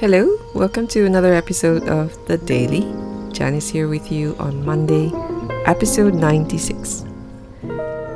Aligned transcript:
Hello, 0.00 0.34
welcome 0.54 0.86
to 0.86 1.04
another 1.04 1.34
episode 1.34 1.86
of 1.86 2.16
The 2.26 2.38
Daily. 2.38 2.90
Janice 3.34 3.68
here 3.68 3.86
with 3.86 4.10
you 4.10 4.34
on 4.38 4.64
Monday, 4.64 5.12
episode 5.66 6.14
96. 6.14 7.04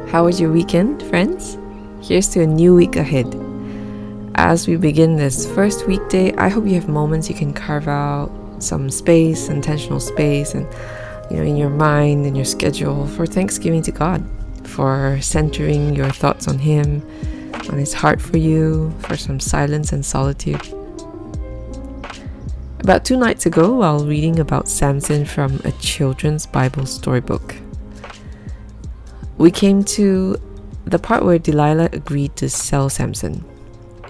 How 0.09 0.25
was 0.25 0.41
your 0.41 0.51
weekend, 0.51 1.03
friends? 1.03 1.59
Here's 2.01 2.31
to 2.31 2.41
a 2.41 2.47
new 2.47 2.75
week 2.75 2.97
ahead. 2.97 3.27
As 4.37 4.67
we 4.67 4.77
begin 4.77 5.17
this 5.17 5.47
first 5.55 5.87
weekday, 5.87 6.33
I 6.37 6.49
hope 6.49 6.65
you 6.65 6.73
have 6.77 6.89
moments 6.89 7.29
you 7.29 7.35
can 7.35 7.53
carve 7.53 7.87
out 7.87 8.31
some 8.61 8.89
space, 8.89 9.51
intentional 9.51 10.01
space, 10.01 10.55
and 10.55 10.67
you 11.31 11.37
know, 11.37 11.43
in 11.43 11.55
your 11.55 11.69
mind 11.69 12.25
and 12.25 12.35
your 12.35 12.47
schedule 12.47 13.07
for 13.09 13.27
Thanksgiving 13.27 13.83
to 13.83 13.93
God, 13.93 14.25
for 14.67 15.19
centering 15.21 15.95
your 15.95 16.09
thoughts 16.09 16.49
on 16.49 16.61
Him, 16.61 17.07
on 17.69 17.77
His 17.77 17.93
heart 17.93 18.23
for 18.23 18.39
you, 18.39 18.91
for 19.01 19.19
some 19.19 19.39
silence 19.39 19.93
and 19.93 20.03
solitude. 20.03 20.63
About 22.85 23.03
two 23.03 23.17
nights 23.17 23.47
ago, 23.47 23.73
while 23.73 24.05
reading 24.05 24.39
about 24.39 24.69
Samson 24.69 25.25
from 25.25 25.59
a 25.65 25.73
children's 25.73 26.45
Bible 26.45 26.85
storybook, 26.85 27.55
we 29.39 29.51
came 29.51 29.85
to 29.85 30.37
the 30.85 30.99
part 30.99 31.25
where 31.25 31.39
Delilah 31.39 31.89
agreed 31.93 32.37
to 32.37 32.51
sell 32.51 32.91
Samson 32.91 33.43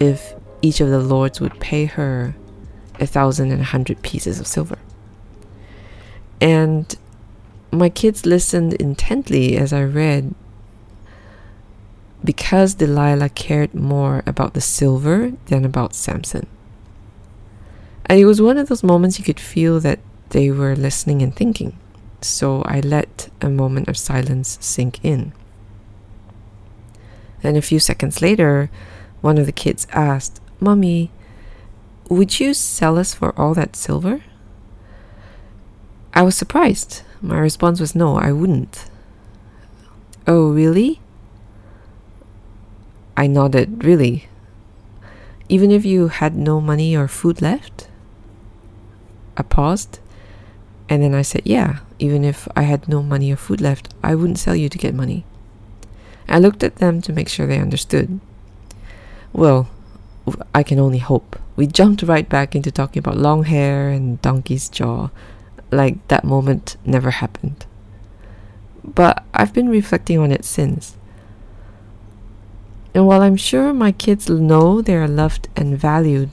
if 0.01 0.33
each 0.61 0.81
of 0.81 0.89
the 0.89 0.99
lords 0.99 1.39
would 1.39 1.57
pay 1.61 1.85
her 1.85 2.35
a 2.99 3.05
thousand 3.05 3.51
and 3.51 3.61
a 3.61 3.63
hundred 3.63 4.01
pieces 4.01 4.41
of 4.41 4.45
silver. 4.45 4.77
And 6.41 6.93
my 7.71 7.87
kids 7.87 8.25
listened 8.25 8.73
intently 8.73 9.55
as 9.55 9.71
I 9.71 9.85
read 9.85 10.35
because 12.25 12.73
Delilah 12.73 13.29
cared 13.29 13.73
more 13.73 14.21
about 14.27 14.53
the 14.53 14.59
silver 14.59 15.31
than 15.45 15.63
about 15.63 15.95
Samson. 15.95 16.47
And 18.07 18.19
it 18.19 18.25
was 18.25 18.41
one 18.41 18.57
of 18.57 18.69
those 18.69 18.83
moments 18.83 19.17
you 19.17 19.25
could 19.25 19.39
feel 19.39 19.79
that 19.79 19.99
they 20.29 20.51
were 20.51 20.75
listening 20.75 21.21
and 21.21 21.35
thinking. 21.35 21.77
So 22.21 22.61
I 22.63 22.79
let 22.79 23.29
a 23.41 23.49
moment 23.49 23.87
of 23.87 23.97
silence 23.97 24.57
sink 24.61 24.99
in. 25.03 25.33
Then 27.41 27.55
a 27.55 27.61
few 27.61 27.79
seconds 27.79 28.21
later, 28.21 28.69
one 29.21 29.37
of 29.37 29.45
the 29.45 29.51
kids 29.51 29.87
asked, 29.91 30.41
Mommy, 30.59 31.11
would 32.09 32.39
you 32.39 32.53
sell 32.53 32.97
us 32.97 33.13
for 33.13 33.37
all 33.39 33.53
that 33.55 33.75
silver? 33.75 34.23
I 36.13 36.21
was 36.21 36.35
surprised. 36.35 37.01
My 37.21 37.37
response 37.39 37.79
was 37.79 37.95
no, 37.95 38.17
I 38.17 38.31
wouldn't. 38.31 38.85
Oh, 40.27 40.49
really? 40.49 41.01
I 43.17 43.27
nodded, 43.27 43.83
really. 43.83 44.27
Even 45.49 45.71
if 45.71 45.85
you 45.85 46.07
had 46.07 46.35
no 46.35 46.61
money 46.61 46.95
or 46.95 47.07
food 47.07 47.41
left? 47.41 47.87
I 49.37 49.43
paused 49.43 49.99
and 50.89 51.01
then 51.01 51.13
I 51.13 51.21
said, 51.21 51.41
Yeah, 51.45 51.79
even 51.99 52.23
if 52.23 52.47
I 52.55 52.63
had 52.63 52.87
no 52.87 53.01
money 53.01 53.31
or 53.31 53.35
food 53.35 53.61
left, 53.61 53.93
I 54.03 54.15
wouldn't 54.15 54.39
sell 54.39 54.55
you 54.55 54.69
to 54.69 54.77
get 54.77 54.93
money. 54.93 55.25
I 56.27 56.39
looked 56.39 56.63
at 56.63 56.77
them 56.77 57.01
to 57.01 57.13
make 57.13 57.29
sure 57.29 57.47
they 57.47 57.59
understood. 57.59 58.19
Well, 59.33 59.69
I 60.53 60.63
can 60.63 60.79
only 60.79 60.99
hope. 60.99 61.39
We 61.55 61.67
jumped 61.67 62.03
right 62.03 62.27
back 62.27 62.55
into 62.55 62.71
talking 62.71 62.99
about 62.99 63.17
long 63.17 63.43
hair 63.43 63.89
and 63.89 64.21
donkey's 64.21 64.69
jaw, 64.69 65.09
like 65.71 66.07
that 66.07 66.23
moment 66.23 66.77
never 66.85 67.11
happened. 67.11 67.65
But 68.83 69.23
I've 69.33 69.53
been 69.53 69.69
reflecting 69.69 70.19
on 70.19 70.31
it 70.31 70.45
since. 70.45 70.97
And 72.93 73.05
while 73.05 73.21
I'm 73.21 73.35
sure 73.35 73.73
my 73.73 73.91
kids 73.91 74.29
know 74.29 74.81
they 74.81 74.95
are 74.95 75.07
loved 75.07 75.49
and 75.55 75.77
valued, 75.77 76.29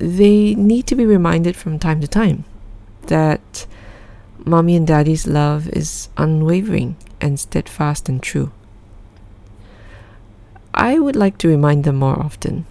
they 0.00 0.54
need 0.54 0.86
to 0.86 0.96
be 0.96 1.04
reminded 1.04 1.54
from 1.54 1.78
time 1.78 2.00
to 2.00 2.08
time 2.08 2.44
that 3.08 3.66
mommy 4.46 4.74
and 4.74 4.86
daddy's 4.86 5.26
love 5.26 5.68
is 5.68 6.08
unwavering 6.16 6.96
and 7.20 7.38
steadfast 7.38 8.08
and 8.08 8.22
true. 8.22 8.50
I 10.72 10.98
would 10.98 11.16
like 11.16 11.36
to 11.38 11.48
remind 11.48 11.84
them 11.84 11.96
more 11.96 12.18
often. 12.18 12.64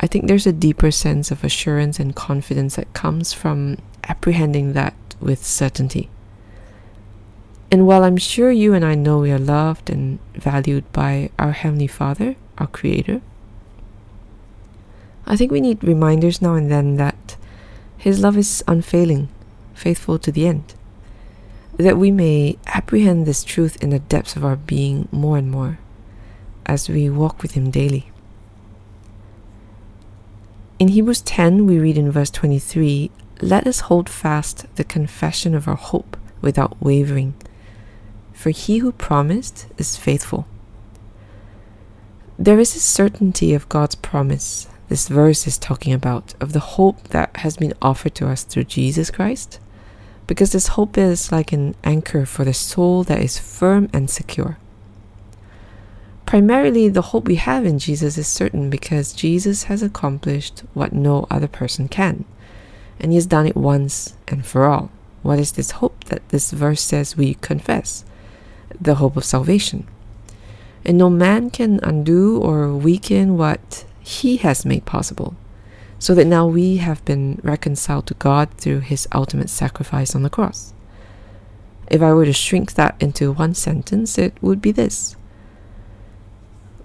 I 0.00 0.06
think 0.06 0.26
there's 0.26 0.46
a 0.46 0.52
deeper 0.52 0.90
sense 0.90 1.30
of 1.30 1.44
assurance 1.44 2.00
and 2.00 2.16
confidence 2.16 2.76
that 2.76 2.94
comes 2.94 3.34
from 3.34 3.76
apprehending 4.08 4.72
that 4.72 4.94
with 5.20 5.44
certainty. 5.44 6.08
And 7.70 7.86
while 7.86 8.02
I'm 8.02 8.16
sure 8.16 8.50
you 8.50 8.72
and 8.72 8.84
I 8.84 8.94
know 8.94 9.18
we 9.18 9.30
are 9.30 9.38
loved 9.38 9.90
and 9.90 10.18
valued 10.34 10.90
by 10.92 11.30
our 11.38 11.52
Heavenly 11.52 11.86
Father, 11.86 12.36
our 12.56 12.66
Creator, 12.66 13.20
I 15.26 15.36
think 15.36 15.52
we 15.52 15.60
need 15.60 15.84
reminders 15.84 16.42
now 16.42 16.54
and 16.54 16.70
then 16.70 16.96
that 16.96 17.36
His 17.96 18.20
love 18.20 18.36
is 18.36 18.64
unfailing, 18.66 19.28
faithful 19.74 20.18
to 20.18 20.32
the 20.32 20.46
end, 20.46 20.74
that 21.76 21.96
we 21.96 22.10
may 22.10 22.58
apprehend 22.66 23.24
this 23.26 23.44
truth 23.44 23.82
in 23.82 23.90
the 23.90 24.00
depths 24.00 24.36
of 24.36 24.44
our 24.44 24.56
being 24.56 25.08
more 25.12 25.38
and 25.38 25.50
more 25.50 25.78
as 26.66 26.88
we 26.88 27.08
walk 27.08 27.42
with 27.42 27.52
Him 27.52 27.70
daily. 27.70 28.10
In 30.78 30.88
Hebrews 30.88 31.22
10, 31.22 31.66
we 31.66 31.78
read 31.78 31.96
in 31.96 32.10
verse 32.10 32.30
23 32.30 33.10
Let 33.40 33.66
us 33.66 33.80
hold 33.80 34.08
fast 34.08 34.66
the 34.74 34.84
confession 34.84 35.54
of 35.54 35.68
our 35.68 35.76
hope 35.76 36.16
without 36.40 36.82
wavering, 36.82 37.34
for 38.32 38.50
He 38.50 38.78
who 38.78 38.90
promised 38.90 39.66
is 39.78 39.96
faithful. 39.96 40.46
There 42.36 42.58
is 42.58 42.74
a 42.74 42.80
certainty 42.80 43.54
of 43.54 43.68
God's 43.68 43.94
promise 43.94 44.66
this 44.92 45.08
verse 45.08 45.46
is 45.46 45.56
talking 45.56 45.94
about, 45.94 46.34
of 46.38 46.52
the 46.52 46.76
hope 46.76 47.08
that 47.08 47.34
has 47.38 47.56
been 47.56 47.72
offered 47.80 48.14
to 48.14 48.28
us 48.28 48.42
through 48.44 48.64
Jesus 48.64 49.10
Christ. 49.10 49.58
Because 50.26 50.52
this 50.52 50.76
hope 50.76 50.98
is 50.98 51.32
like 51.32 51.50
an 51.50 51.74
anchor 51.82 52.26
for 52.26 52.44
the 52.44 52.52
soul 52.52 53.02
that 53.04 53.22
is 53.22 53.38
firm 53.38 53.88
and 53.94 54.10
secure. 54.10 54.58
Primarily, 56.26 56.90
the 56.90 57.08
hope 57.10 57.24
we 57.24 57.36
have 57.36 57.64
in 57.64 57.78
Jesus 57.78 58.18
is 58.18 58.28
certain 58.28 58.68
because 58.68 59.14
Jesus 59.14 59.62
has 59.62 59.82
accomplished 59.82 60.62
what 60.74 60.92
no 60.92 61.26
other 61.30 61.48
person 61.48 61.88
can, 61.88 62.26
and 63.00 63.12
He 63.12 63.16
has 63.16 63.24
done 63.24 63.46
it 63.46 63.56
once 63.56 64.14
and 64.28 64.44
for 64.44 64.66
all. 64.66 64.90
What 65.22 65.38
is 65.38 65.52
this 65.52 65.70
hope 65.70 66.04
that 66.04 66.28
this 66.28 66.50
verse 66.50 66.82
says 66.82 67.16
we 67.16 67.32
confess? 67.40 68.04
The 68.78 68.96
hope 68.96 69.16
of 69.16 69.24
salvation. 69.24 69.86
And 70.84 70.98
no 70.98 71.08
man 71.08 71.48
can 71.48 71.80
undo 71.82 72.38
or 72.38 72.76
weaken 72.76 73.38
what 73.38 73.86
he 74.02 74.38
has 74.38 74.66
made 74.66 74.84
possible, 74.84 75.36
so 75.98 76.14
that 76.14 76.26
now 76.26 76.46
we 76.46 76.78
have 76.78 77.04
been 77.04 77.40
reconciled 77.42 78.06
to 78.08 78.14
God 78.14 78.50
through 78.58 78.80
His 78.80 79.06
ultimate 79.12 79.50
sacrifice 79.50 80.14
on 80.14 80.22
the 80.22 80.30
cross. 80.30 80.72
If 81.88 82.02
I 82.02 82.12
were 82.12 82.24
to 82.24 82.32
shrink 82.32 82.74
that 82.74 82.96
into 83.00 83.32
one 83.32 83.54
sentence, 83.54 84.18
it 84.18 84.36
would 84.40 84.60
be 84.60 84.72
this 84.72 85.16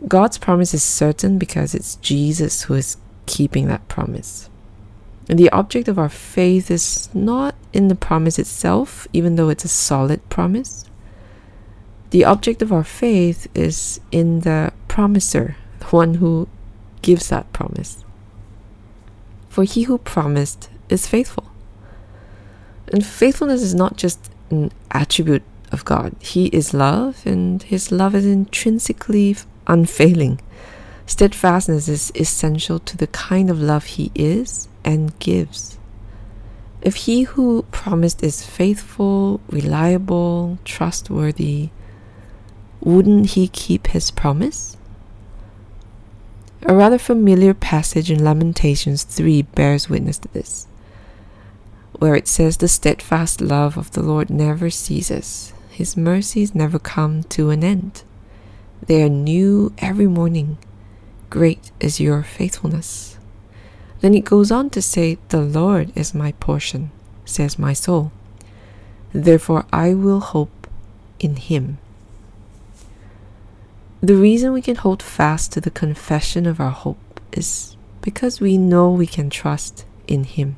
God's 0.08 0.38
promise 0.38 0.74
is 0.74 0.84
certain 0.84 1.40
because 1.40 1.74
it's 1.74 1.96
Jesus 1.96 2.64
who 2.64 2.76
is 2.76 2.98
keeping 3.26 3.68
that 3.68 3.88
promise. 3.88 4.50
And 5.30 5.40
the 5.40 5.50
object 5.50 5.88
of 5.88 5.98
our 5.98 6.10
faith 6.10 6.70
is 6.70 7.10
not 7.14 7.56
in 7.74 7.88
the 7.88 7.96
promise 7.96 8.38
itself, 8.38 9.08
even 9.12 9.36
though 9.36 9.50
it's 9.50 9.66
a 9.66 9.70
solid 9.70 10.28
promise. 10.30 10.86
The 12.12 12.24
object 12.24 12.62
of 12.62 12.72
our 12.72 12.84
faith 12.84 13.48
is 13.54 14.00
in 14.12 14.42
the 14.42 14.72
promiser, 14.88 15.58
the 15.80 15.88
one 15.88 16.16
who 16.16 16.48
gives 17.02 17.30
that 17.30 17.52
promise. 17.54 18.04
For 19.50 19.64
he 19.64 19.84
who 19.84 19.98
promised 19.98 20.70
is 20.90 21.08
faithful. 21.08 21.46
And 22.88 23.06
faithfulness 23.06 23.62
is 23.62 23.76
not 23.76 23.98
just 23.98 24.32
an 24.50 24.72
attribute 24.92 25.44
of 25.72 25.86
God, 25.86 26.16
He 26.20 26.48
is 26.48 26.74
love, 26.74 27.26
and 27.26 27.62
His 27.64 27.92
love 27.92 28.16
is 28.16 28.26
intrinsically 28.26 29.36
unfailing. 29.66 30.40
Steadfastness 31.06 31.88
is 31.88 32.12
essential 32.16 32.80
to 32.80 32.98
the 32.98 33.08
kind 33.08 33.50
of 33.50 33.62
love 33.62 33.86
He 33.86 34.12
is 34.16 34.68
and 34.84 35.18
gives. 35.20 35.78
If 36.82 36.96
He 36.96 37.24
who 37.24 37.66
promised 37.72 38.24
is 38.24 38.46
faithful, 38.46 39.42
reliable, 39.50 40.58
trustworthy, 40.64 41.70
wouldn't 42.80 43.32
He 43.32 43.48
keep 43.48 43.88
His 43.88 44.12
promise? 44.12 44.78
A 46.70 46.76
rather 46.76 46.98
familiar 46.98 47.54
passage 47.54 48.12
in 48.12 48.22
Lamentations 48.22 49.06
3 49.06 49.44
bears 49.44 49.88
witness 49.88 50.18
to 50.18 50.28
this, 50.34 50.68
where 51.94 52.14
it 52.14 52.28
says, 52.28 52.58
The 52.58 52.68
steadfast 52.68 53.40
love 53.40 53.78
of 53.78 53.92
the 53.92 54.04
Lord 54.04 54.30
never 54.30 54.70
ceases, 54.70 55.54
His 55.70 55.96
mercies 55.96 56.54
never 56.54 56.78
come 56.78 57.24
to 57.24 57.52
an 57.52 57.64
end. 57.64 58.04
They 58.86 59.02
are 59.02 59.08
new 59.08 59.72
every 59.78 60.08
morning. 60.08 60.58
Great 61.30 61.72
is 61.80 62.02
your 62.02 62.22
faithfulness. 62.22 63.18
Then 64.02 64.14
it 64.14 64.26
goes 64.26 64.52
on 64.52 64.70
to 64.72 64.82
say, 64.82 65.20
The 65.30 65.40
Lord 65.40 65.94
is 65.96 66.14
my 66.14 66.34
portion, 66.34 66.92
says 67.24 67.58
my 67.58 67.72
soul. 67.72 68.12
Therefore 69.14 69.66
I 69.72 69.94
will 69.94 70.20
hope 70.20 70.68
in 71.18 71.38
Him. 71.38 71.78
The 74.02 74.16
reason 74.16 74.54
we 74.54 74.62
can 74.62 74.76
hold 74.76 75.02
fast 75.02 75.52
to 75.54 75.62
the 75.62 75.72
confession 75.72 76.46
of 76.46 76.60
our 76.60 76.70
hope 76.70 77.20
is 77.32 77.76
because 78.02 78.40
we 78.40 78.56
know 78.56 78.92
we 78.92 79.08
can 79.08 79.32
trust 79.32 79.86
in 80.08 80.24
Him, 80.24 80.56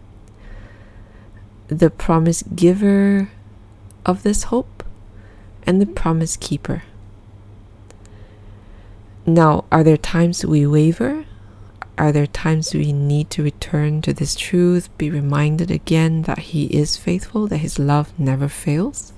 the 1.69 1.89
promise 1.89 2.43
giver 2.43 3.29
of 4.05 4.23
this 4.23 4.43
hope, 4.43 4.83
and 5.63 5.81
the 5.81 5.85
promise 5.85 6.35
keeper. 6.35 6.83
Now, 9.25 9.63
are 9.71 9.85
there 9.85 9.97
times 9.97 10.45
we 10.45 10.67
waver? 10.67 11.23
Are 11.97 12.11
there 12.11 12.27
times 12.27 12.73
we 12.73 12.91
need 12.91 13.29
to 13.31 13.43
return 13.43 14.01
to 14.01 14.13
this 14.13 14.35
truth, 14.35 14.89
be 14.97 15.09
reminded 15.09 15.71
again 15.71 16.23
that 16.23 16.39
He 16.39 16.65
is 16.65 16.97
faithful, 16.97 17.47
that 17.47 17.57
His 17.57 17.79
love 17.79 18.11
never 18.19 18.49
fails? 18.49 19.13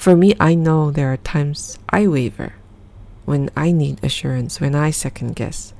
For 0.00 0.16
me, 0.16 0.32
I 0.40 0.54
know 0.54 0.90
there 0.90 1.12
are 1.12 1.18
times 1.18 1.78
I 1.90 2.06
waver, 2.06 2.54
when 3.26 3.50
I 3.54 3.70
need 3.70 4.02
assurance, 4.02 4.58
when 4.58 4.74
I 4.74 4.90
second 4.90 5.36
guess, 5.36 5.74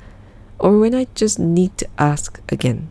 or 0.58 0.78
when 0.78 0.94
I 0.94 1.06
just 1.14 1.38
need 1.38 1.78
to 1.78 1.88
ask 1.96 2.38
again. 2.52 2.90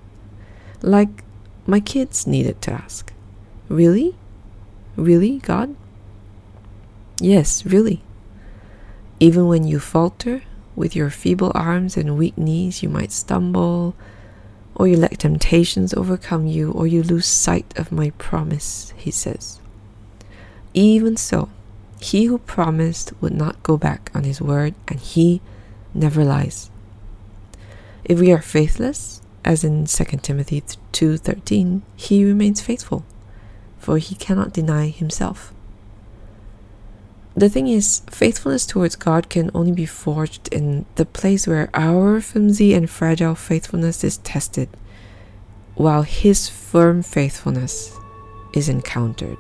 Like 0.82 1.24
my 1.68 1.82
kids 1.82 2.26
needed 2.26 2.64
to 2.64 2.72
ask 2.72 3.14
Really? 3.68 4.16
Really, 4.96 5.38
God? 5.38 5.76
Yes, 7.22 7.64
really. 7.64 8.02
Even 9.20 9.46
when 9.46 9.68
you 9.68 9.80
falter, 9.80 10.42
with 10.76 10.96
your 10.96 11.12
feeble 11.12 11.52
arms 11.54 11.96
and 11.96 12.18
weak 12.18 12.40
knees, 12.40 12.82
you 12.82 12.90
might 12.90 13.12
stumble, 13.12 13.94
or 14.74 14.88
you 14.88 14.98
let 14.98 15.20
temptations 15.20 15.94
overcome 15.94 16.48
you, 16.48 16.72
or 16.72 16.88
you 16.88 17.04
lose 17.04 17.28
sight 17.28 17.72
of 17.78 17.92
my 17.92 18.10
promise, 18.18 18.96
he 18.98 19.12
says. 19.12 19.59
Even 20.74 21.18
so, 21.18 21.50
he 22.00 22.26
who 22.26 22.38
promised 22.38 23.14
would 23.22 23.34
not 23.34 23.62
go 23.64 23.78
back 23.78 24.12
on 24.14 24.24
his 24.24 24.42
word, 24.42 24.74
and 24.88 25.00
he 25.00 25.42
never 25.94 26.24
lies. 26.24 26.70
If 28.06 28.20
we 28.20 28.32
are 28.32 28.42
faithless, 28.42 29.22
as 29.44 29.64
in 29.64 29.86
2 29.88 30.22
Timothy 30.22 30.64
2:13, 30.94 31.82
he 31.96 32.24
remains 32.24 32.62
faithful, 32.62 33.04
for 33.80 33.98
he 33.98 34.16
cannot 34.16 34.54
deny 34.54 34.90
himself. 34.90 35.54
The 37.36 37.50
thing 37.50 37.68
is, 37.68 38.02
faithfulness 38.10 38.66
towards 38.66 38.96
God 38.96 39.30
can 39.30 39.50
only 39.54 39.72
be 39.72 39.86
forged 39.86 40.50
in 40.50 40.86
the 40.96 41.06
place 41.06 41.48
where 41.48 41.70
our 41.74 42.20
flimsy 42.20 42.74
and 42.74 42.90
fragile 42.90 43.36
faithfulness 43.36 44.04
is 44.04 44.18
tested, 44.18 44.70
while 45.76 46.02
His 46.02 46.50
firm 46.50 47.02
faithfulness 47.02 47.96
is 48.54 48.68
encountered. 48.68 49.38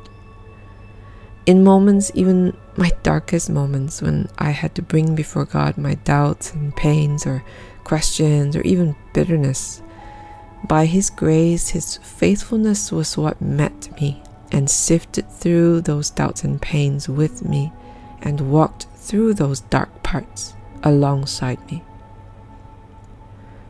In 1.49 1.63
moments, 1.63 2.11
even 2.13 2.55
my 2.77 2.91
darkest 3.01 3.49
moments, 3.49 4.03
when 4.03 4.29
I 4.37 4.51
had 4.51 4.75
to 4.75 4.83
bring 4.83 5.15
before 5.15 5.45
God 5.45 5.79
my 5.79 5.95
doubts 5.95 6.53
and 6.53 6.75
pains, 6.75 7.25
or 7.25 7.43
questions, 7.83 8.55
or 8.55 8.61
even 8.61 8.95
bitterness, 9.15 9.81
by 10.67 10.85
His 10.85 11.09
grace, 11.09 11.69
His 11.69 11.97
faithfulness 12.03 12.91
was 12.91 13.17
what 13.17 13.41
met 13.41 13.99
me 13.99 14.21
and 14.51 14.69
sifted 14.69 15.27
through 15.27 15.81
those 15.81 16.11
doubts 16.11 16.43
and 16.43 16.61
pains 16.61 17.09
with 17.09 17.43
me 17.43 17.73
and 18.21 18.51
walked 18.51 18.85
through 18.93 19.33
those 19.33 19.61
dark 19.61 20.03
parts 20.03 20.53
alongside 20.83 21.59
me. 21.71 21.81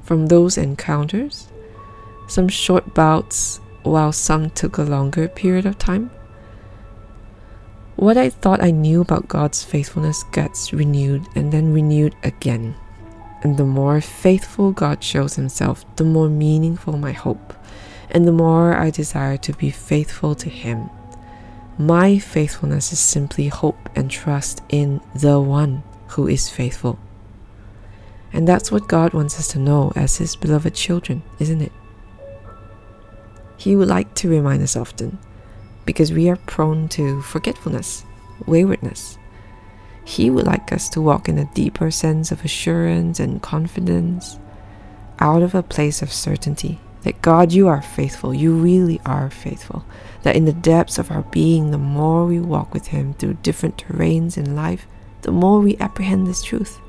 From 0.03 0.27
those 0.27 0.57
encounters, 0.57 1.47
some 2.27 2.49
short 2.49 2.93
bouts, 2.93 3.61
while 3.83 4.11
some 4.11 4.49
took 4.49 4.77
a 4.77 4.83
longer 4.83 5.29
period 5.29 5.65
of 5.65 5.79
time, 5.79 6.11
what 7.99 8.17
I 8.17 8.29
thought 8.29 8.63
I 8.63 8.71
knew 8.71 9.01
about 9.01 9.27
God's 9.27 9.63
faithfulness 9.63 10.23
gets 10.31 10.73
renewed 10.73 11.27
and 11.35 11.51
then 11.51 11.73
renewed 11.73 12.15
again. 12.23 12.75
And 13.41 13.57
the 13.57 13.65
more 13.65 14.01
faithful 14.01 14.71
God 14.71 15.03
shows 15.03 15.35
Himself, 15.35 15.85
the 15.95 16.03
more 16.03 16.29
meaningful 16.29 16.97
my 16.97 17.11
hope, 17.11 17.53
and 18.09 18.27
the 18.27 18.31
more 18.31 18.75
I 18.75 18.89
desire 18.89 19.37
to 19.37 19.53
be 19.53 19.71
faithful 19.71 20.35
to 20.35 20.49
Him 20.49 20.89
my 21.79 22.19
faithfulness 22.19 22.91
is 22.91 22.99
simply 22.99 23.47
hope 23.47 23.89
and 23.95 24.11
trust 24.11 24.61
in 24.67 24.99
the 25.15 25.39
one 25.39 25.81
who 26.09 26.27
is 26.27 26.49
faithful. 26.49 26.99
And 28.33 28.45
that's 28.45 28.69
what 28.69 28.89
God 28.89 29.13
wants 29.13 29.39
us 29.39 29.47
to 29.53 29.59
know 29.59 29.93
as 29.95 30.17
His 30.17 30.35
beloved 30.35 30.75
children, 30.75 31.23
isn't 31.39 31.61
it? 31.61 31.71
He 33.55 33.77
would 33.77 33.87
like 33.87 34.13
to 34.15 34.29
remind 34.29 34.61
us 34.61 34.75
often 34.75 35.19
because 35.89 36.13
we 36.13 36.29
are 36.29 36.35
prone 36.35 36.87
to 36.87 37.19
forgetfulness, 37.23 38.05
waywardness. 38.45 39.17
He 40.05 40.29
would 40.29 40.45
like 40.45 40.71
us 40.71 40.87
to 40.89 41.01
walk 41.01 41.27
in 41.27 41.39
a 41.39 41.51
deeper 41.55 41.89
sense 41.89 42.31
of 42.31 42.45
assurance 42.45 43.19
and 43.19 43.41
confidence 43.41 44.37
out 45.17 45.41
of 45.41 45.55
a 45.55 45.63
place 45.63 46.03
of 46.03 46.13
certainty 46.13 46.79
that 47.01 47.23
God, 47.23 47.51
you 47.51 47.67
are 47.67 47.81
faithful. 47.81 48.35
You 48.35 48.53
really 48.53 49.01
are 49.03 49.31
faithful. 49.31 49.83
That 50.21 50.35
in 50.35 50.45
the 50.45 50.53
depths 50.53 50.99
of 50.99 51.09
our 51.09 51.23
being, 51.23 51.71
the 51.71 51.79
more 51.79 52.27
we 52.27 52.39
walk 52.39 52.71
with 52.71 52.89
Him 52.89 53.15
through 53.15 53.39
different 53.41 53.77
terrains 53.77 54.37
in 54.37 54.55
life, 54.55 54.85
the 55.23 55.31
more 55.31 55.59
we 55.59 55.75
apprehend 55.77 56.27
this 56.27 56.43
truth. 56.43 56.79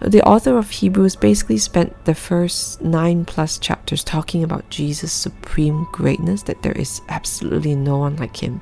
The 0.00 0.22
author 0.22 0.56
of 0.56 0.70
Hebrews 0.70 1.16
basically 1.16 1.58
spent 1.58 2.04
the 2.04 2.14
first 2.14 2.80
nine 2.80 3.24
plus 3.24 3.58
chapters 3.58 4.04
talking 4.04 4.44
about 4.44 4.70
Jesus' 4.70 5.12
supreme 5.12 5.86
greatness, 5.92 6.42
that 6.44 6.62
there 6.62 6.78
is 6.78 7.00
absolutely 7.08 7.74
no 7.74 7.98
one 7.98 8.16
like 8.16 8.36
Him. 8.36 8.60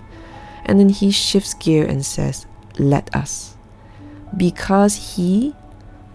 And 0.64 0.80
then 0.80 0.88
he 0.88 1.10
shifts 1.10 1.54
gear 1.54 1.86
and 1.86 2.04
says, 2.04 2.46
Let 2.78 3.14
us. 3.14 3.56
Because 4.36 5.16
He, 5.16 5.54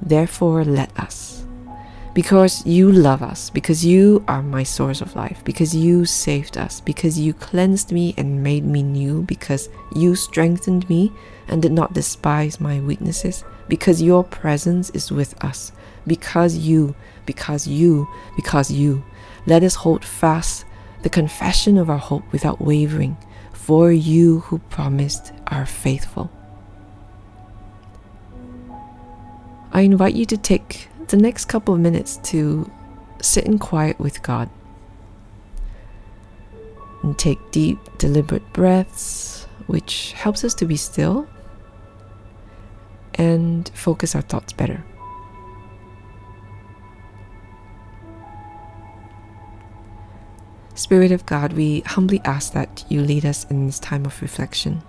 therefore, 0.02 0.66
let 0.66 0.98
us 1.00 1.42
because 2.14 2.66
you 2.66 2.92
love 2.92 3.22
us, 3.22 3.50
because 3.50 3.86
you 3.86 4.24
are 4.28 4.42
my 4.42 4.64
source 4.64 5.02
of 5.02 5.16
life, 5.16 5.42
because 5.46 5.76
you 5.76 6.06
saved 6.06 6.58
us, 6.58 6.82
because 6.82 7.18
you 7.18 7.34
cleansed 7.34 7.92
me 7.92 8.14
and 8.18 8.44
made 8.44 8.66
me 8.66 8.84
new, 8.84 9.22
because 9.24 9.70
you 9.96 10.16
strengthened 10.16 10.88
me 10.90 11.12
and 11.48 11.62
did 11.62 11.72
not 11.72 11.94
despise 11.94 12.60
my 12.60 12.80
weaknesses, 12.82 13.44
because 13.68 14.02
your 14.02 14.24
presence 14.24 14.90
is 14.92 15.12
with 15.12 15.42
us, 15.44 15.72
because 16.08 16.58
you, 16.58 16.96
because 17.26 17.68
you, 17.68 18.08
because 18.36 18.72
you. 18.72 19.04
Let 19.46 19.64
us 19.64 19.76
hold 19.76 20.04
fast 20.04 20.66
the 21.04 21.10
confession 21.10 21.78
of 21.78 21.90
our 21.90 21.98
hope 21.98 22.24
without 22.32 22.62
wavering, 22.62 23.18
for 23.54 23.92
you 23.92 24.40
who 24.42 24.60
promised 24.60 25.34
are 25.48 25.66
faithful. 25.66 26.32
I 29.74 29.82
invite 29.82 30.16
you 30.16 30.26
to 30.26 30.38
take 30.38 30.90
the 31.08 31.18
next 31.18 31.46
couple 31.46 31.74
of 31.74 31.80
minutes 31.80 32.18
to 32.24 32.70
sit 33.22 33.46
in 33.46 33.58
quiet 33.58 34.00
with 34.00 34.22
God 34.22 34.50
and 37.04 37.18
take 37.18 37.40
deep, 37.52 37.80
deliberate 37.98 38.54
breaths, 38.54 39.46
which 39.68 40.12
helps 40.14 40.44
us 40.44 40.54
to 40.56 40.66
be 40.66 40.76
still 40.76 41.28
and 43.22 43.70
focus 43.76 44.16
our 44.16 44.24
thoughts 44.24 44.52
better. 44.52 44.84
Spirit 50.74 51.12
of 51.12 51.28
God, 51.28 51.54
we 51.54 51.82
humbly 51.82 52.20
ask 52.26 52.54
that 52.54 52.84
you 52.90 53.02
lead 53.02 53.24
us 53.24 53.46
in 53.52 53.68
this 53.68 53.78
time 53.78 54.08
of 54.08 54.20
reflection. 54.24 54.82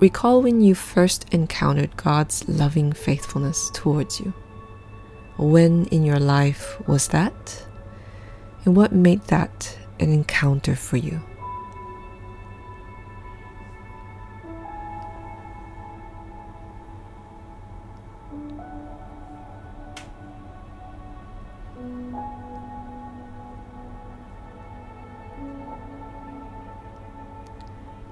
Recall 0.00 0.42
when 0.42 0.60
you 0.60 0.74
first 0.74 1.32
encountered 1.32 1.96
God's 1.96 2.48
loving 2.48 2.92
faithfulness 2.92 3.70
towards 3.72 4.18
you. 4.18 4.34
When 5.38 5.86
in 5.86 6.04
your 6.04 6.18
life 6.18 6.76
was 6.88 7.06
that? 7.08 7.64
And 8.64 8.74
what 8.74 8.90
made 8.90 9.22
that 9.28 9.78
an 10.00 10.12
encounter 10.12 10.74
for 10.74 10.96
you? 10.96 11.20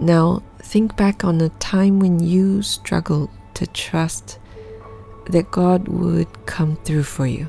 Now, 0.00 0.42
think 0.60 0.96
back 0.96 1.24
on 1.24 1.40
a 1.40 1.48
time 1.48 1.98
when 1.98 2.20
you 2.20 2.62
struggled 2.62 3.30
to 3.54 3.66
trust 3.66 4.38
that 5.26 5.50
God 5.50 5.88
would 5.88 6.28
come 6.46 6.76
through 6.84 7.02
for 7.02 7.26
you. 7.26 7.44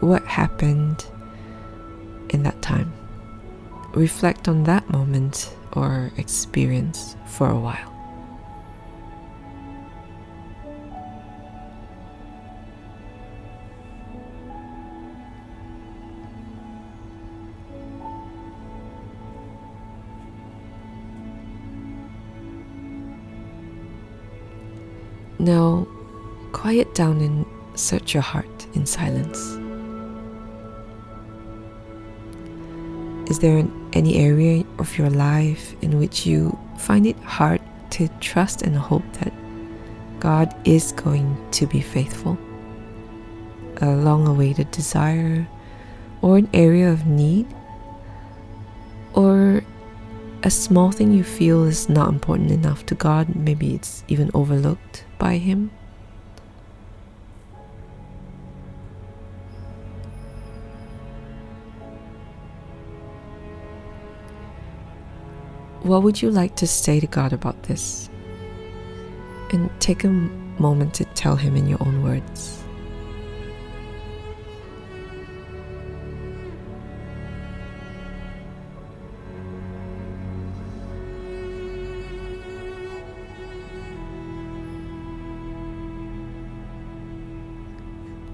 What 0.00 0.24
happened 0.24 1.04
in 2.30 2.42
that 2.42 2.60
time? 2.62 2.92
Reflect 3.94 4.48
on 4.48 4.64
that 4.64 4.88
moment 4.90 5.54
or 5.72 6.10
experience 6.16 7.16
for 7.26 7.48
a 7.48 7.58
while. 7.58 7.99
Now, 25.40 25.88
quiet 26.52 26.94
down 26.94 27.22
and 27.22 27.46
search 27.74 28.12
your 28.12 28.22
heart 28.22 28.66
in 28.74 28.84
silence. 28.84 29.38
Is 33.30 33.38
there 33.38 33.64
any 33.94 34.16
area 34.16 34.64
of 34.78 34.98
your 34.98 35.08
life 35.08 35.74
in 35.80 35.98
which 35.98 36.26
you 36.26 36.58
find 36.76 37.06
it 37.06 37.16
hard 37.20 37.62
to 37.92 38.08
trust 38.20 38.60
and 38.60 38.76
hope 38.76 39.02
that 39.14 39.32
God 40.20 40.54
is 40.68 40.92
going 40.92 41.34
to 41.52 41.66
be 41.66 41.80
faithful? 41.80 42.36
A 43.80 43.96
long 43.96 44.28
awaited 44.28 44.70
desire, 44.72 45.48
or 46.20 46.36
an 46.36 46.50
area 46.52 46.92
of 46.92 47.06
need, 47.06 47.46
or 49.14 49.64
a 50.42 50.50
small 50.50 50.92
thing 50.92 51.12
you 51.12 51.24
feel 51.24 51.64
is 51.64 51.88
not 51.88 52.10
important 52.10 52.50
enough 52.50 52.84
to 52.86 52.94
God, 52.94 53.34
maybe 53.34 53.74
it's 53.74 54.04
even 54.06 54.30
overlooked 54.34 55.04
by 55.20 55.36
Him. 55.36 55.70
What 65.82 66.02
would 66.02 66.20
you 66.20 66.30
like 66.30 66.56
to 66.56 66.66
say 66.66 66.98
to 67.00 67.06
God 67.06 67.32
about 67.32 67.62
this? 67.64 68.10
And 69.52 69.70
take 69.80 70.04
a 70.04 70.08
moment 70.08 70.94
to 70.94 71.04
tell 71.04 71.36
Him 71.36 71.54
in 71.54 71.68
your 71.68 71.82
own 71.82 72.02
words. 72.02 72.62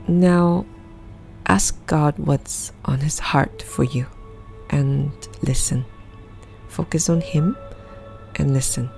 Now, 0.08 0.64
ask 1.46 1.84
God 1.86 2.18
what's 2.18 2.72
on 2.84 3.00
His 3.00 3.18
heart 3.18 3.62
for 3.62 3.82
you 3.84 4.06
and 4.70 5.10
listen. 5.42 5.84
Focus 6.68 7.08
on 7.08 7.20
Him 7.20 7.56
and 8.36 8.54
listen. 8.54 8.88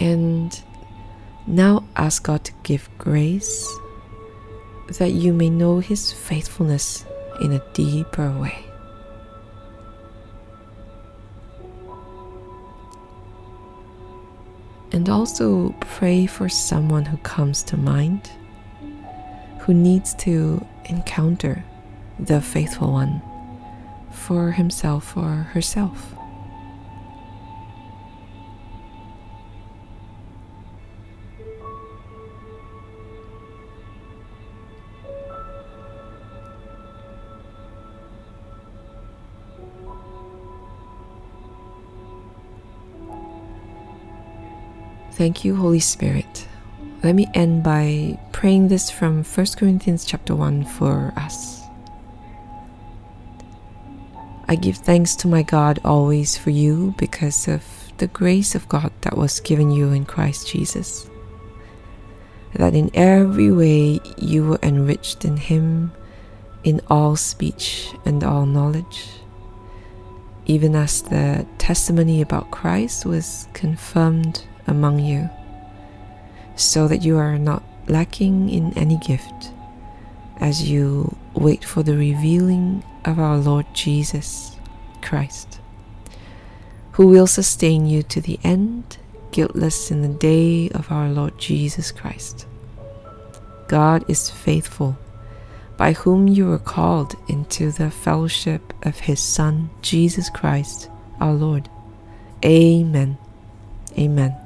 And 0.00 0.60
now 1.46 1.81
ask 1.96 2.24
God 2.24 2.44
to 2.44 2.52
give 2.62 2.88
grace 2.98 3.68
that 4.98 5.12
you 5.12 5.32
may 5.32 5.50
know 5.50 5.78
His 5.78 6.12
faithfulness 6.12 7.04
in 7.40 7.52
a 7.52 7.62
deeper 7.72 8.30
way. 8.38 8.64
And 14.92 15.08
also 15.08 15.74
pray 15.80 16.26
for 16.26 16.48
someone 16.48 17.06
who 17.06 17.16
comes 17.18 17.62
to 17.64 17.76
mind 17.76 18.30
who 19.62 19.72
needs 19.72 20.12
to 20.14 20.64
encounter 20.86 21.64
the 22.18 22.40
faithful 22.40 22.92
one 22.92 23.22
for 24.10 24.50
himself 24.50 25.16
or 25.16 25.30
herself. 25.54 26.14
Thank 45.12 45.44
you, 45.44 45.54
Holy 45.54 45.78
Spirit. 45.78 46.48
Let 47.04 47.14
me 47.14 47.28
end 47.34 47.62
by 47.62 48.18
praying 48.32 48.68
this 48.68 48.90
from 48.90 49.22
1 49.24 49.46
Corinthians 49.58 50.06
chapter 50.06 50.34
1 50.34 50.64
for 50.64 51.12
us. 51.16 51.60
I 54.48 54.54
give 54.54 54.78
thanks 54.78 55.14
to 55.16 55.28
my 55.28 55.42
God 55.42 55.80
always 55.84 56.38
for 56.38 56.48
you 56.48 56.94
because 56.96 57.46
of 57.46 57.62
the 57.98 58.06
grace 58.06 58.54
of 58.54 58.66
God 58.70 58.90
that 59.02 59.18
was 59.18 59.38
given 59.40 59.70
you 59.70 59.92
in 59.92 60.06
Christ 60.06 60.48
Jesus. 60.48 61.10
That 62.54 62.74
in 62.74 62.90
every 62.94 63.52
way 63.52 64.00
you 64.16 64.48
were 64.48 64.60
enriched 64.62 65.26
in 65.26 65.36
Him 65.36 65.92
in 66.64 66.80
all 66.88 67.16
speech 67.16 67.92
and 68.06 68.24
all 68.24 68.46
knowledge, 68.46 69.10
even 70.46 70.74
as 70.74 71.02
the 71.02 71.46
testimony 71.58 72.22
about 72.22 72.50
Christ 72.50 73.04
was 73.04 73.46
confirmed 73.52 74.46
among 74.66 74.98
you, 75.00 75.28
so 76.56 76.88
that 76.88 77.02
you 77.02 77.16
are 77.16 77.38
not 77.38 77.62
lacking 77.88 78.48
in 78.48 78.76
any 78.76 78.96
gift 78.98 79.50
as 80.38 80.68
you 80.68 81.16
wait 81.34 81.64
for 81.64 81.82
the 81.82 81.96
revealing 81.96 82.82
of 83.04 83.18
our 83.18 83.36
Lord 83.36 83.66
Jesus 83.74 84.56
Christ, 85.00 85.60
who 86.92 87.06
will 87.06 87.26
sustain 87.26 87.86
you 87.86 88.02
to 88.04 88.20
the 88.20 88.38
end, 88.44 88.98
guiltless 89.30 89.90
in 89.90 90.02
the 90.02 90.08
day 90.08 90.68
of 90.70 90.90
our 90.90 91.08
Lord 91.08 91.38
Jesus 91.38 91.90
Christ. 91.90 92.46
God 93.68 94.04
is 94.08 94.30
faithful, 94.30 94.98
by 95.76 95.92
whom 95.92 96.28
you 96.28 96.46
were 96.46 96.58
called 96.58 97.16
into 97.28 97.72
the 97.72 97.90
fellowship 97.90 98.74
of 98.82 99.00
His 99.00 99.20
Son, 99.20 99.70
Jesus 99.80 100.28
Christ, 100.28 100.90
our 101.20 101.32
Lord. 101.32 101.68
Amen. 102.44 103.16
Amen. 103.98 104.41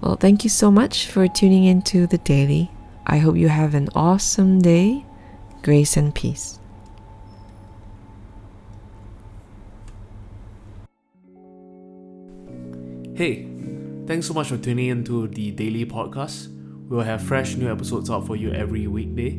Well, 0.00 0.16
thank 0.16 0.44
you 0.44 0.50
so 0.50 0.70
much 0.70 1.06
for 1.06 1.26
tuning 1.28 1.64
into 1.64 2.06
the 2.06 2.18
daily. 2.18 2.70
I 3.06 3.16
hope 3.18 3.36
you 3.36 3.48
have 3.48 3.74
an 3.74 3.88
awesome 3.94 4.60
day. 4.60 5.04
Grace 5.62 5.96
and 5.96 6.14
peace. 6.14 6.58
Hey, 13.14 13.46
thanks 14.06 14.26
so 14.26 14.32
much 14.32 14.48
for 14.48 14.56
tuning 14.56 14.88
into 14.88 15.28
the 15.28 15.50
daily 15.50 15.84
podcast. 15.84 16.48
We'll 16.88 17.02
have 17.02 17.22
fresh 17.22 17.56
new 17.56 17.70
episodes 17.70 18.08
out 18.08 18.26
for 18.26 18.36
you 18.36 18.52
every 18.52 18.86
weekday. 18.86 19.38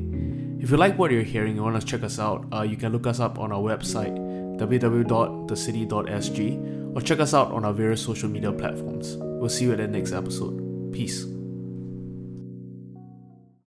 If 0.60 0.70
you 0.70 0.78
like 0.78 1.00
what 1.00 1.10
you're 1.10 1.24
hearing 1.24 1.54
and 1.54 1.64
want 1.64 1.82
to 1.82 1.88
check 1.88 2.04
us 2.04 2.20
out, 2.20 2.46
uh, 2.54 2.62
you 2.62 2.78
can 2.78 2.92
look 2.92 3.08
us 3.08 3.20
up 3.20 3.40
on 3.40 3.52
our 3.52 3.60
website 3.60 4.16
www.thecity.sg 4.60 6.96
or 6.96 7.02
check 7.02 7.20
us 7.20 7.34
out 7.34 7.52
on 7.52 7.66
our 7.66 7.74
various 7.74 8.04
social 8.04 8.30
media 8.30 8.52
platforms. 8.52 9.18
We'll 9.42 9.50
see 9.50 9.66
you 9.66 9.72
at 9.72 9.80
the 9.80 9.88
next 9.88 10.12
episode. 10.12 10.94
Peace. 10.94 11.31